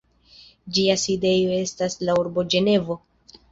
[0.77, 3.01] Ĝia sidejo estas la urbo Ĝenevo.